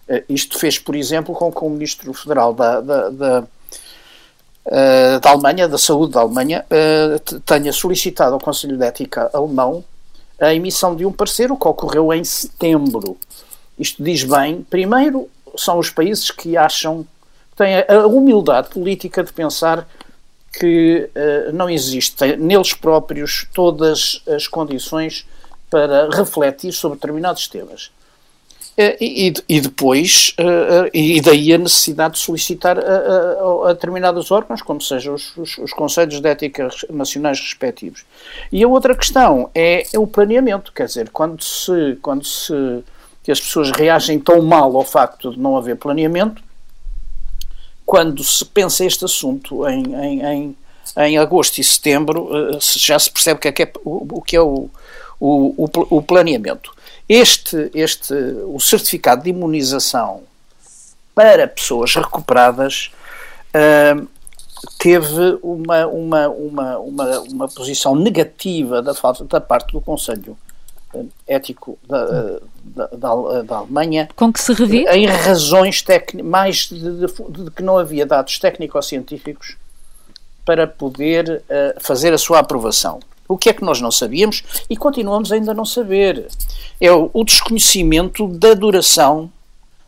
[0.09, 3.47] Uh, isto fez, por exemplo, com que o Ministro Federal da, da, da,
[4.69, 9.83] uh, da Alemanha, da Saúde da Alemanha, uh, tenha solicitado ao Conselho de Ética alemão
[10.39, 13.17] a emissão de um parceiro que ocorreu em setembro.
[13.77, 17.05] Isto diz bem, primeiro, são os países que acham,
[17.55, 19.87] têm a humildade política de pensar
[20.53, 25.27] que uh, não existem neles próprios todas as condições
[25.69, 27.91] para refletir sobre determinados temas.
[28.81, 34.31] Eh, e, e, depois, eh, e daí a necessidade de solicitar a, a, a determinados
[34.31, 38.05] órgãos, como sejam os, os, os, Conselhos de Ética Nacionais respectivos.
[38.49, 42.53] E a outra questão é, é, o planeamento, quer dizer, quando se, quando se
[43.21, 46.41] que as pessoas reagem tão mal ao facto de não haver planeamento,
[47.85, 50.57] quando se pensa este assunto em, em, em,
[50.99, 54.37] em agosto e setembro, eh, já se percebe que é, que é, o, o, que
[54.37, 54.69] é o,
[55.19, 56.78] o, o planeamento.
[57.09, 60.21] Este, este, o certificado de imunização
[61.15, 62.91] para pessoas recuperadas
[63.49, 64.07] uh,
[64.77, 68.93] teve uma, uma, uma, uma, uma posição negativa da,
[69.27, 70.37] da parte do Conselho
[70.93, 74.07] ah, Ético da, da, da, da Alemanha.
[74.15, 74.85] Com que se revê?
[74.89, 79.57] Em razões técnicas, mais de, de, de, que não havia dados técnico-científicos
[80.45, 82.99] para poder uh, fazer a sua aprovação.
[83.29, 86.27] O que é que nós não sabíamos e continuamos ainda a não saber?
[86.81, 89.31] É o desconhecimento da duração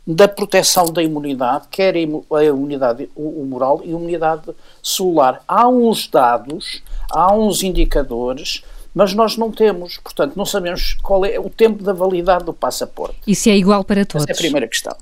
[0.05, 4.51] da proteção da imunidade, quer a imunidade humoral e a imunidade
[4.83, 5.43] celular.
[5.47, 11.39] Há uns dados, há uns indicadores, mas nós não temos, portanto, não sabemos qual é
[11.39, 13.15] o tempo da validade do passaporte.
[13.25, 14.27] Isso é igual para todos.
[14.27, 14.95] Essa é a primeira questão.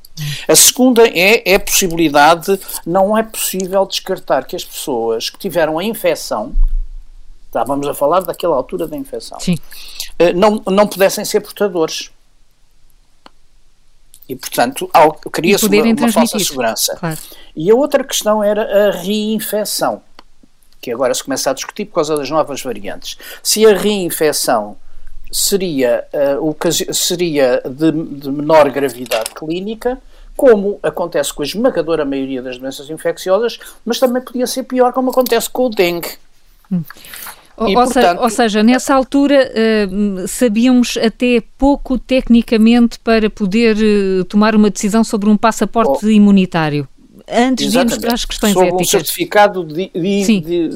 [0.48, 5.80] A segunda é, é a possibilidade, não é possível descartar que as pessoas que tiveram
[5.80, 6.54] a infecção
[7.50, 9.58] estávamos a falar daquela altura da infecção, Sim.
[10.18, 12.12] Eh, não, não pudessem ser portadores.
[14.28, 14.88] E, portanto,
[15.32, 16.96] cria-se uma, uma falsa segurança.
[16.98, 17.18] Claro.
[17.56, 20.04] E a outra questão era a reinfecção,
[20.80, 23.18] que agora se começa a discutir por causa das novas variantes.
[23.42, 24.78] Se a reinfecção
[25.32, 26.08] seria,
[26.40, 30.00] uh, seria de, de menor gravidade clínica,
[30.38, 35.10] como acontece com a esmagadora maioria das doenças infecciosas, mas também podia ser pior, como
[35.10, 36.18] acontece com o dengue.
[36.72, 36.84] Hum.
[37.62, 43.76] E, ou, portanto, seja, ou, seja, nessa altura uh, sabíamos até pouco tecnicamente para poder
[43.76, 46.88] uh, tomar uma decisão sobre um passaporte oh, imunitário.
[47.32, 48.88] Antes de irmos para as questões sobre éticas.
[48.88, 50.70] um certificado de, de, de,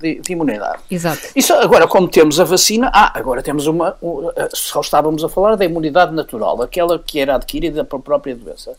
[0.00, 0.78] de, de, imunidade.
[0.90, 1.20] Exato.
[1.36, 3.94] Isso agora, como temos a vacina, ah, agora temos uma.
[4.54, 8.72] só estávamos a falar da imunidade natural, aquela que era adquirida pela própria doença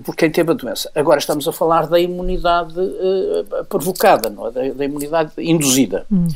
[0.00, 0.90] por quem teve a doença.
[0.94, 4.50] Agora estamos a falar da imunidade uh, provocada, não é?
[4.50, 6.06] da, da imunidade induzida.
[6.10, 6.28] Hum.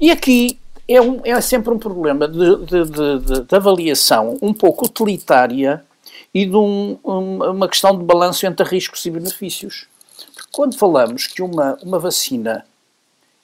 [0.00, 4.86] E aqui é, um, é, sempre um problema de, de, de, de, avaliação um pouco
[4.86, 5.84] utilitária
[6.32, 9.86] e de um, um, uma questão de balanço entre riscos e benefícios.
[10.34, 12.64] Porque quando falamos que uma, uma vacina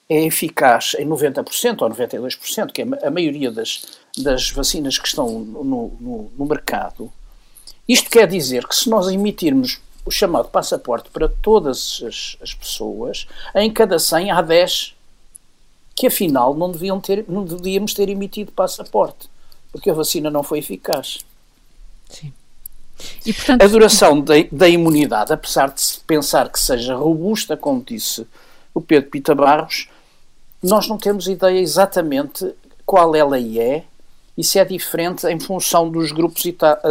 [0.09, 5.29] é eficaz em 90% ou 92%, que é a maioria das, das vacinas que estão
[5.39, 5.63] no,
[5.99, 7.11] no, no mercado,
[7.89, 13.27] isto quer dizer que se nós emitirmos o chamado passaporte para todas as, as pessoas,
[13.55, 14.95] em cada 100 há 10
[15.95, 19.27] que afinal não, deviam ter, não devíamos ter emitido passaporte,
[19.71, 21.19] porque a vacina não foi eficaz.
[22.07, 22.31] Sim.
[23.25, 23.63] E, portanto...
[23.63, 28.25] A duração da, da imunidade, apesar de se pensar que seja robusta, como disse
[28.73, 29.89] o Pedro Pita Barros,
[30.61, 32.53] nós não temos ideia exatamente
[32.85, 33.83] qual ela é
[34.39, 36.43] isso é diferente em função dos grupos,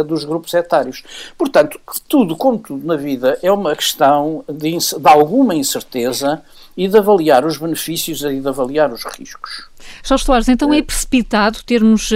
[0.05, 1.03] dos grupos etários.
[1.35, 6.43] Portanto, tudo, como tudo na vida, é uma questão de, de alguma incerteza
[6.77, 9.67] e de avaliar os benefícios e de avaliar os riscos.
[10.03, 12.15] Jorge Soares, então é precipitado termos uh,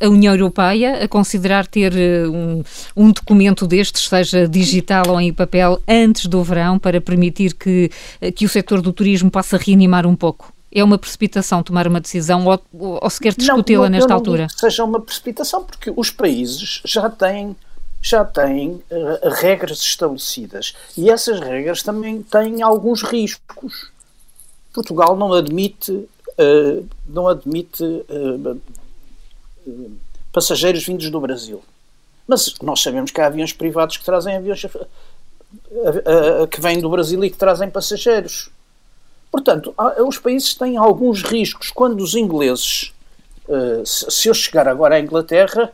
[0.00, 2.62] a União Europeia a considerar ter uh, um,
[2.94, 7.90] um, documento destes, seja digital ou em papel, antes do verão, para permitir que,
[8.22, 10.55] uh, que o setor do turismo possa reanimar um pouco?
[10.72, 14.42] É uma precipitação tomar uma decisão ou, ou sequer discuti-la nesta não altura?
[14.42, 17.56] Não seja uma precipitação, porque os países já têm
[18.02, 23.90] já têm uh, regras estabelecidas e essas regras também têm alguns riscos.
[24.72, 28.60] Portugal não admite, uh, não admite uh,
[30.32, 31.64] passageiros vindos do Brasil.
[32.28, 34.64] Mas nós sabemos que há aviões privados que trazem aviões
[36.50, 38.50] que vêm do Brasil e que trazem passageiros.
[39.36, 39.74] Portanto,
[40.06, 41.70] os países têm alguns riscos.
[41.70, 42.94] Quando os ingleses,
[43.84, 45.70] se eu chegar agora à Inglaterra,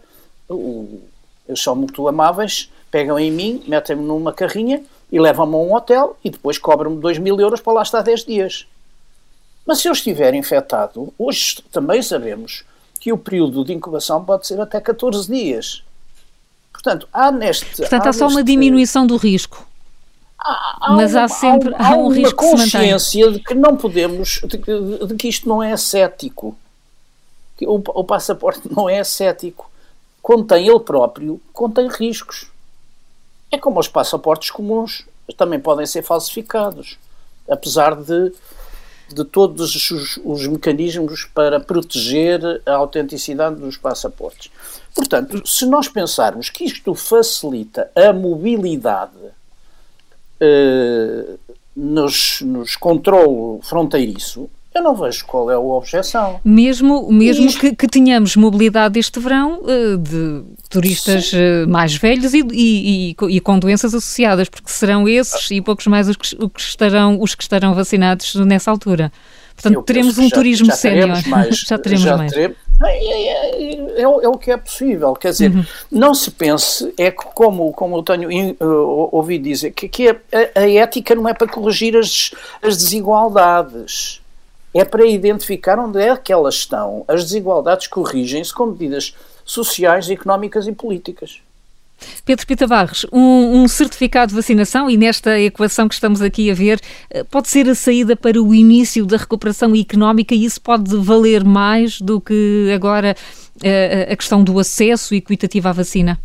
[0.50, 6.16] eles são muito amáveis, pegam em mim, metem-me numa carrinha e levam-me a um hotel
[6.24, 8.66] e depois cobram-me 2 mil euros para lá estar 10 dias.
[9.64, 12.64] Mas se eu estiver infectado, hoje também sabemos
[12.98, 15.84] que o período de incubação pode ser até 14 dias.
[16.72, 17.76] Portanto, há neste.
[17.76, 19.64] Portanto, há, há só neste, uma diminuição do risco.
[20.44, 23.54] Há, há mas uma, há sempre há, há um uma risco que consciência de que
[23.54, 26.56] não podemos, de, de, de que isto não é cético.
[27.56, 29.70] Que o, o passaporte não é cético
[30.20, 32.50] contém ele próprio, contém riscos.
[33.50, 35.04] É como os passaportes comuns,
[35.36, 36.98] também podem ser falsificados,
[37.48, 38.32] apesar de,
[39.12, 44.50] de todos os, os mecanismos para proteger a autenticidade dos passaportes.
[44.94, 49.12] Portanto, se nós pensarmos que isto facilita a mobilidade
[50.44, 51.36] eh,
[51.76, 56.40] nos, nos controle fronteiriço, eu não vejo qual é a objeção.
[56.44, 57.60] Mesmo, mesmo Isto...
[57.60, 63.16] que, que tenhamos mobilidade este verão uh, de turistas uh, mais velhos e, e, e,
[63.36, 67.20] e, com doenças associadas, porque serão esses e poucos mais os que, os que, estarão,
[67.20, 69.12] os que estarão vacinados nessa altura.
[69.54, 71.08] Portanto, teremos um já, turismo já sénior.
[71.52, 72.32] já teremos já mais.
[72.32, 75.14] Teremos, é, é, é, é, o que é possível.
[75.14, 75.64] Quer dizer, uhum.
[75.90, 80.16] não se pense, é como, como eu tenho uh, ouvido dizer, que, que a,
[80.54, 82.30] a, ética não é para corrigir as,
[82.62, 84.20] as desigualdades
[84.74, 87.04] é para identificar onde é que elas estão.
[87.06, 89.14] As desigualdades corrigem-se com medidas
[89.44, 91.42] sociais, económicas e políticas.
[92.24, 96.54] Pedro Pita Barros, um, um, certificado de vacinação, e nesta equação que estamos aqui a
[96.54, 100.96] ver, eh, pode ser a saída para o início da recuperação económica e isso pode
[100.96, 103.16] valer mais do que agora
[103.62, 106.18] a, eh, a questão do acesso equitativo à vacina?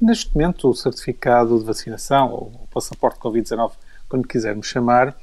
[0.00, 3.72] Neste momento, o certificado de vacinação, ou o passaporte Covid-19,
[4.08, 5.14] como quisermos chamar,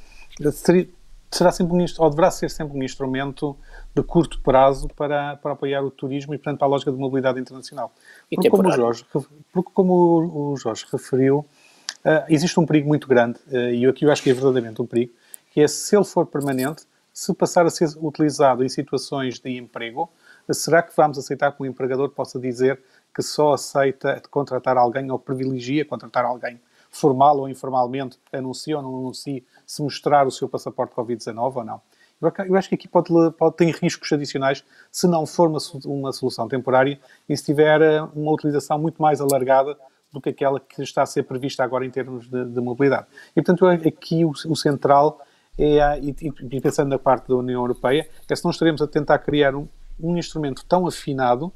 [1.32, 3.56] será sempre um, ou deverá ser sempre um instrumento
[3.96, 7.40] de curto prazo para, para apoiar o turismo e, portanto, para a lógica de mobilidade
[7.40, 7.92] internacional.
[8.30, 9.06] Porque como, o Jorge,
[9.52, 14.12] porque, como o Jorge referiu, uh, existe um perigo muito grande, uh, e aqui eu
[14.12, 15.14] acho que é verdadeiramente um perigo,
[15.52, 20.10] que é se ele for permanente, se passar a ser utilizado em situações de emprego,
[20.52, 22.80] será que vamos aceitar que o empregador possa dizer
[23.14, 28.98] que só aceita contratar alguém ou privilegia contratar alguém formal ou informalmente, anuncia ou não
[28.98, 31.82] anuncia, se mostrar o seu passaporte Covid-19 ou não.
[32.22, 36.48] Eu acho que aqui pode, pode ter riscos adicionais se não for uma, uma solução
[36.48, 39.78] temporária e se tiver eh, uma utilização muito mais alargada
[40.12, 43.08] do que aquela que está a ser prevista agora em termos de, de mobilidade.
[43.32, 45.22] E, portanto, aqui o, o central
[45.58, 49.20] é, e, e, pensando na parte da União Europeia, é se não estaremos a tentar
[49.20, 49.68] criar um,
[50.00, 51.54] um instrumento tão afinado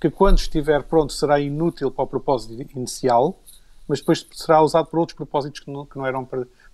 [0.00, 3.40] que quando estiver pronto será inútil para o propósito inicial,
[3.86, 6.26] mas depois será usado por outros propósitos que não, que não eram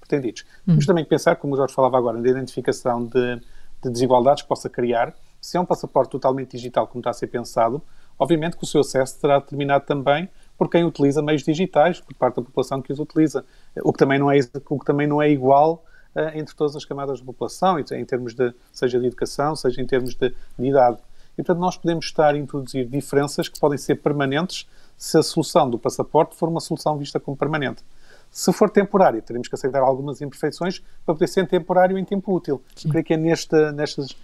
[0.09, 0.45] pretendidos.
[0.63, 0.73] Hum.
[0.73, 3.37] Temos também que pensar, como o Jorge falava agora, na identificação de,
[3.83, 5.15] de desigualdades que possa criar.
[5.41, 7.83] Se é um passaporte totalmente digital, como está a ser pensado,
[8.19, 12.37] obviamente que o seu acesso será determinado também por quem utiliza meios digitais, por parte
[12.37, 13.45] da população que os utiliza,
[13.77, 15.85] o que também não é, o que também não é igual
[16.17, 19.87] uh, entre todas as camadas da população, em termos de, seja de educação, seja em
[19.87, 20.99] termos de, de idade.
[21.35, 25.71] E, portanto, nós podemos estar a introduzir diferenças que podem ser permanentes se a solução
[25.71, 27.85] do passaporte for uma solução vista como permanente.
[28.31, 32.63] Se for temporário, teremos que aceitar algumas imperfeições para poder ser temporário em tempo útil.
[32.77, 32.89] Sim.
[32.89, 34.17] Creio que é nesta, nestas,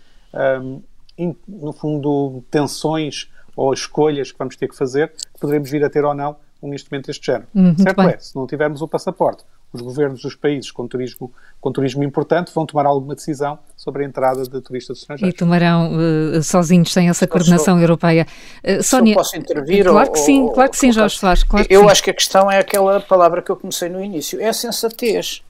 [0.63, 0.83] um,
[1.19, 5.91] in, no fundo, tensões ou escolhas que vamos ter que fazer que poderemos vir a
[5.91, 7.47] ter ou não um instrumento deste género.
[7.55, 11.73] Hum, certo é, se não tivermos o passaporte, os governos dos países com turismo, com
[11.73, 15.35] turismo importante vão tomar alguma decisão sobre a entrada de turistas estrangeiros.
[15.35, 18.27] E tomarão uh, sozinhos, sem essa coordenação europeia.
[18.63, 19.85] Uh, Sónia, posso intervir?
[19.85, 21.43] Claro que sim, claro que sim, Jorge Soares.
[21.43, 21.91] Claro eu sim.
[21.91, 25.43] acho que a questão é aquela palavra que eu comecei no início, é a sensatez.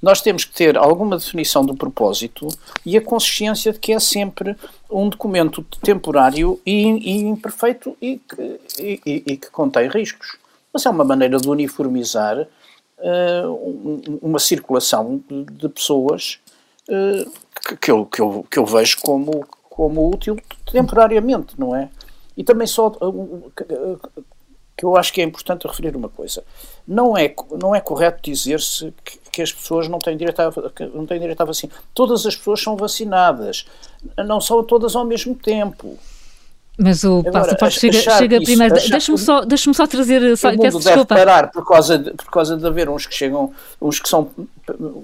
[0.00, 2.48] Nós temos que ter alguma definição do propósito
[2.86, 4.56] e a consciência de que é sempre
[4.90, 10.36] um documento temporário e, e imperfeito e que, e, e que contém riscos.
[10.72, 12.46] Mas é uma maneira de uniformizar
[13.00, 16.38] uh, uma circulação de, pessoas
[16.88, 17.30] uh,
[17.66, 20.36] que, que, eu, que, eu, que eu vejo como, como útil
[20.70, 21.88] temporariamente, não é?
[22.36, 22.90] E também só
[24.78, 26.44] que eu acho que é importante referir uma coisa.
[26.86, 30.52] Não é, não é correto dizer-se que, que, as pessoas não têm, direito a,
[30.94, 31.72] não têm direito à vacina.
[31.92, 33.66] Todas as pessoas são vacinadas.
[34.16, 35.98] Não são todas ao mesmo tempo.
[36.78, 38.74] Mas o passaporte chega, chega primeiro.
[38.88, 40.36] Deixa-me só, deixa só trazer.
[40.36, 43.52] Só, o peço deve parar por causa, de, por causa de haver uns que chegam,
[43.82, 44.30] uns que, são,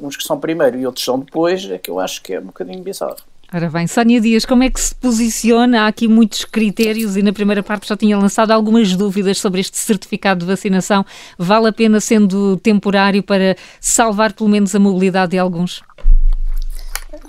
[0.01, 2.45] uns que são primeiro e outros são depois, é que eu acho que é um
[2.45, 3.17] bocadinho bizarro.
[3.53, 5.83] Ora bem, Sónia Dias, como é que se posiciona?
[5.83, 9.77] Há aqui muitos critérios e na primeira parte já tinha lançado algumas dúvidas sobre este
[9.77, 11.05] certificado de vacinação.
[11.39, 15.83] Vale a pena sendo temporário para salvar pelo menos a mobilidade de alguns?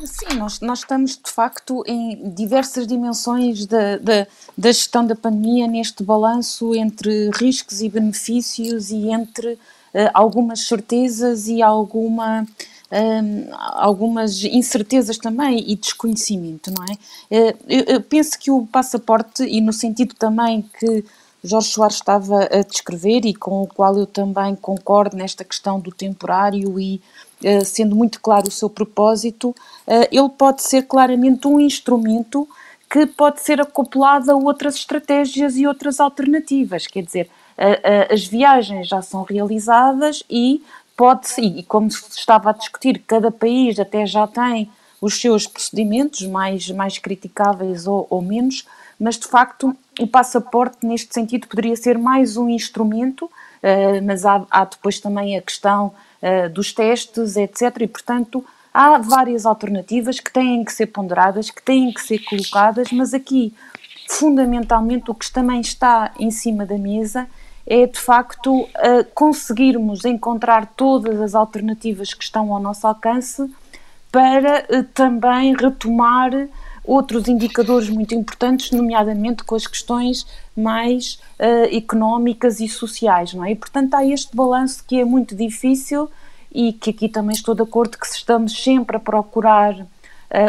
[0.05, 4.27] Sim, nós, nós estamos de facto em diversas dimensões da, da,
[4.57, 9.59] da gestão da pandemia, neste balanço entre riscos e benefícios e entre uh,
[10.13, 16.93] algumas certezas e alguma, uh, algumas incertezas também e desconhecimento, não é?
[17.51, 21.03] Uh, eu, eu penso que o passaporte, e no sentido também que
[21.45, 25.91] Jorge Soares estava a descrever e com o qual eu também concordo nesta questão do
[25.91, 26.99] temporário e eh,
[27.63, 29.55] sendo muito claro o seu propósito,
[29.86, 32.47] eh, ele pode ser claramente um instrumento
[32.89, 36.88] que pode ser acoplado a outras estratégias e outras alternativas.
[36.88, 37.29] Quer dizer,
[38.11, 40.61] as viagens já são realizadas e
[40.95, 44.69] pode e como se estava a discutir, cada país até já tem
[45.01, 48.65] os seus procedimentos mais, mais criticáveis ou, ou menos,
[48.99, 54.45] mas de facto o passaporte neste sentido poderia ser mais um instrumento, uh, mas há,
[54.49, 55.93] há, depois também a questão
[56.26, 57.82] uh, dos testes, etc.
[57.82, 62.91] E portanto há várias alternativas que têm que ser ponderadas, que têm que ser colocadas,
[62.91, 63.53] mas aqui
[64.09, 67.28] fundamentalmente o que também está em cima da mesa
[67.65, 68.69] é de facto
[69.15, 73.49] conseguirmos encontrar todas as alternativas que estão ao nosso alcance
[74.11, 76.32] para também retomar
[76.86, 80.25] outros indicadores muito importantes, nomeadamente com as questões
[80.55, 83.51] mais uh, económicas e sociais, não é?
[83.51, 86.09] E, portanto, há este balanço que é muito difícil
[86.53, 89.88] e que aqui também estou de acordo que se estamos sempre a procurar uh,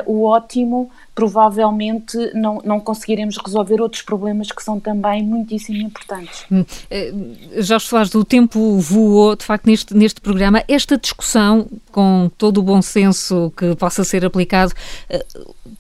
[0.07, 6.45] o ótimo, provavelmente não, não conseguiremos resolver outros problemas que são também muitíssimo importantes.
[6.53, 7.11] Hum, eh,
[7.57, 10.63] Jorge Soares, o tempo voou, de facto, neste, neste programa.
[10.69, 14.75] Esta discussão, com todo o bom senso que possa ser aplicado,
[15.09, 15.25] eh,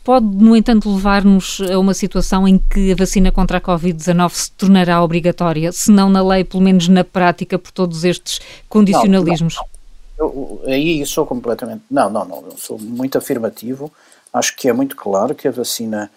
[0.02, 4.50] pode, no entanto, levar-nos a uma situação em que a vacina contra a Covid-19 se
[4.52, 9.56] tornará obrigatória, se não na lei, pelo menos na prática, por todos estes condicionalismos?
[9.56, 9.76] Não, não.
[10.18, 11.82] Eu, aí sou completamente.
[11.90, 12.44] Não, não, não.
[12.46, 13.92] Eu sou muito afirmativo.
[14.32, 16.10] Acho que é muito claro que a vacina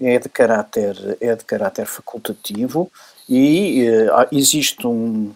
[0.00, 2.90] é de caráter, é de caráter facultativo
[3.28, 5.32] e uh, existe um,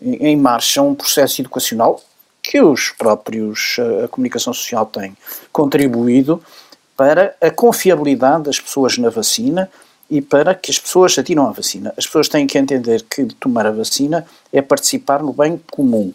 [0.00, 2.02] em marcha um processo educacional
[2.42, 5.16] que os próprios, eh, a comunicação social tem
[5.52, 6.40] contribuído
[6.96, 9.68] para a confiabilidade das pessoas na vacina
[10.08, 11.92] e para que as pessoas atiram à vacina.
[11.96, 16.12] As pessoas têm que entender que tomar a vacina é participar no bem comum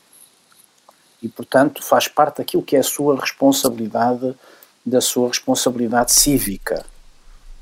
[1.22, 4.34] e, portanto, faz parte daquilo que é a sua responsabilidade,
[4.86, 6.86] da sua responsabilidade cívica.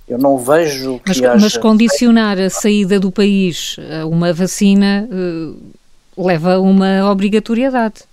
[0.08, 1.38] Eu não vejo que mas, haja...
[1.38, 5.56] mas condicionar a saída do país a uma vacina uh,
[6.18, 8.10] leva a uma obrigatoriedade.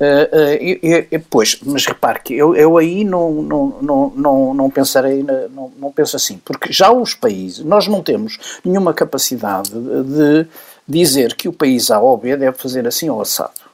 [0.00, 5.24] Uh, uh, pois, mas repare que eu, eu aí não, não, não, não, não pensarei,
[5.24, 10.46] não, não penso assim, porque já os países, nós não temos nenhuma capacidade de
[10.86, 13.67] dizer que o país A ou B deve fazer assim ou assado.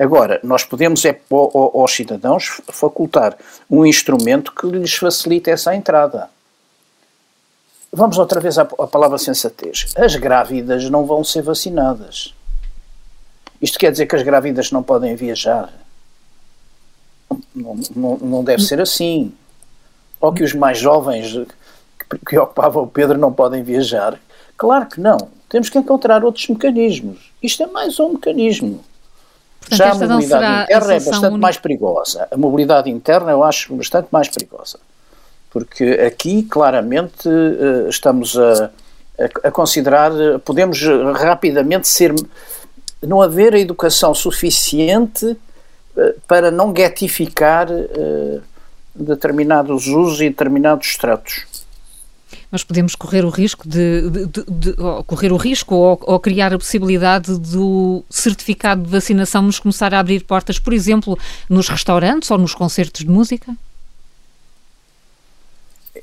[0.00, 3.36] Agora, nós podemos é aos cidadãos facultar
[3.70, 6.30] um instrumento que lhes facilite essa entrada.
[7.92, 9.92] Vamos outra vez à, à palavra sensatez.
[9.94, 12.34] As grávidas não vão ser vacinadas.
[13.60, 15.70] Isto quer dizer que as grávidas não podem viajar?
[17.54, 19.34] Não, não, não deve ser assim.
[20.18, 21.46] Ou que os mais jovens
[22.08, 24.18] que, que ocupavam o Pedro não podem viajar?
[24.56, 25.28] Claro que não.
[25.46, 27.30] Temos que encontrar outros mecanismos.
[27.42, 28.82] Isto é mais um mecanismo.
[29.60, 31.38] Portanto, Já a mobilidade interna é bastante única.
[31.38, 32.28] mais perigosa.
[32.30, 34.78] A mobilidade interna eu acho bastante mais perigosa.
[35.50, 38.70] Porque aqui, claramente, eh, estamos a,
[39.44, 40.12] a considerar,
[40.44, 40.80] podemos
[41.14, 42.14] rapidamente ser.
[43.02, 45.36] não haver a educação suficiente
[45.96, 48.40] eh, para não getificar eh,
[48.94, 51.49] determinados usos e determinados tratos
[52.50, 54.76] mas podemos correr o risco de, de, de, de
[55.06, 60.00] correr o risco ou, ou, criar a possibilidade do certificado de vacinação nos começar a
[60.00, 63.54] abrir portas, por exemplo, nos restaurantes ou nos concertos de música?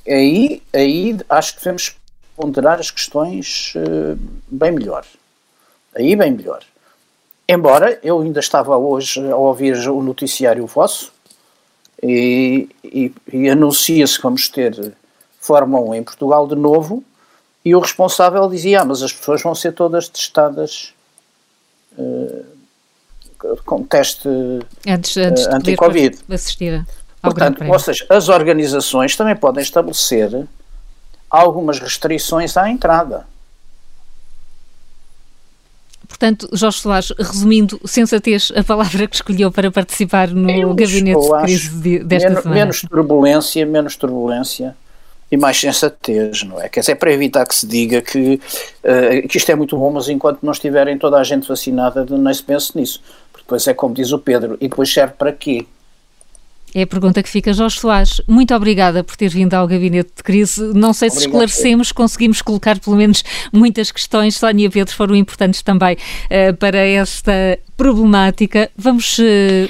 [0.07, 1.95] Aí, aí acho que devemos
[2.35, 4.17] ponderar as questões uh,
[4.47, 5.05] bem melhor.
[5.95, 6.63] Aí bem melhor.
[7.49, 11.11] Embora eu ainda estava hoje a ouvir o noticiário vosso
[12.03, 14.93] e, e, e anuncia-se que vamos ter
[15.47, 17.03] Fórmula 1 em Portugal de novo
[17.63, 20.93] e o responsável dizia: ah, mas as pessoas vão ser todas testadas
[21.97, 22.45] uh,
[23.65, 24.27] com teste
[24.87, 26.19] antes, antes uh, anti-Covid.
[27.21, 30.45] Portanto, ou seja, as organizações também podem estabelecer
[31.29, 33.25] algumas restrições à entrada.
[36.07, 41.41] Portanto, Jorge Soares, resumindo, sensatez, a palavra que escolheu para participar no eu gabinete de
[41.41, 42.59] crise desta menos, semana.
[42.61, 44.75] Menos turbulência, menos turbulência
[45.31, 46.69] e mais sensatez, não é?
[46.69, 48.35] Quer dizer, é para evitar que se diga que,
[48.83, 52.33] uh, que isto é muito bom, mas enquanto não estiverem toda a gente vacinada, nem
[52.33, 53.01] se pense nisso.
[53.31, 55.65] Porque depois é como diz o Pedro, e depois serve para quê?
[56.75, 58.21] É a pergunta que fica, Jorge Soares.
[58.27, 60.61] Muito obrigada por ter vindo ao Gabinete de Crise.
[60.73, 64.35] Não sei se esclarecemos, conseguimos colocar pelo menos muitas questões.
[64.35, 68.69] Sónia e Pedro foram importantes também uh, para esta problemática.
[68.75, 69.23] Vamos uh,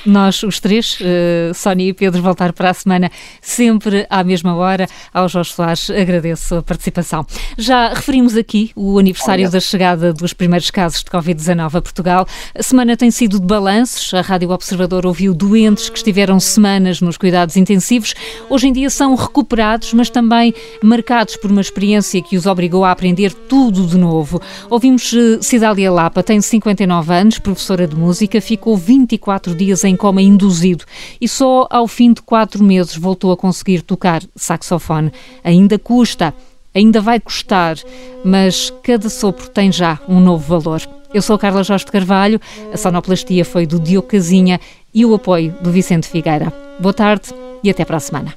[0.06, 4.88] nós, os três, uh, Sónia e Pedro, voltar para a semana sempre à mesma hora.
[5.14, 7.26] Ao Jorge Soares agradeço a participação.
[7.58, 9.52] Já referimos aqui o aniversário Olha.
[9.52, 12.28] da chegada dos primeiros casos de Covid-19 a Portugal.
[12.58, 14.14] A semana tem sido de balanços.
[14.14, 18.14] A Rádio Observador ouviu doentes que estiveram semanas nos cuidados intensivos,
[18.50, 22.92] hoje em dia são recuperados, mas também marcados por uma experiência que os obrigou a
[22.92, 24.42] aprender tudo de novo.
[24.70, 30.22] Ouvimos eh, Cidália Lapa, tem 59 anos, professora de música, ficou 24 dias em coma
[30.22, 30.86] induzido
[31.20, 35.12] e só ao fim de quatro meses voltou a conseguir tocar saxofone.
[35.44, 36.34] Ainda custa,
[36.74, 37.78] ainda vai custar,
[38.24, 40.97] mas cada sopro tem já um novo valor.
[41.14, 42.40] Eu sou Carla Jorge de Carvalho,
[42.74, 44.60] a sonoplastia foi do Diogo Casinha
[44.94, 46.52] e o apoio do Vicente Figueira.
[46.80, 47.34] Boa tarde
[47.64, 48.34] e até para a semana.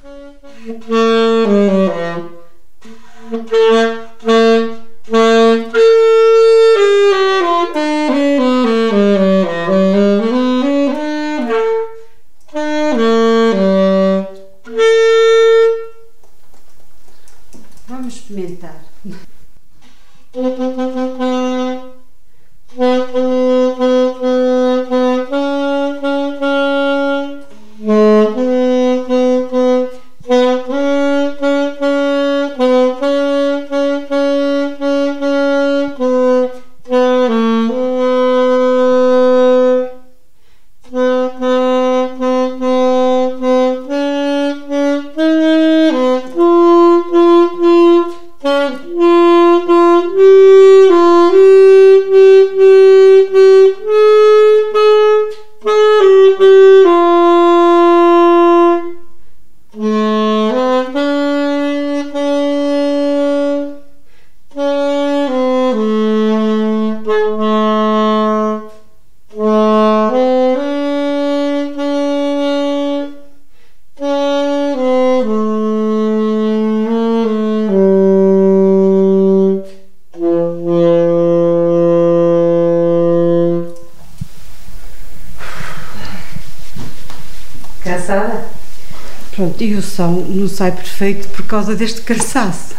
[89.61, 92.73] E o som não sai perfeito por causa deste cansaço.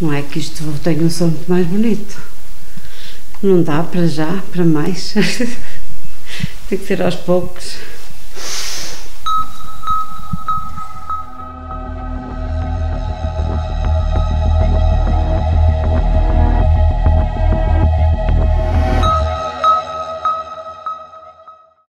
[0.00, 2.18] Não é que isto tenha um som muito mais bonito.
[3.42, 5.12] Não dá para já, para mais.
[6.70, 7.74] Tem que ser aos poucos.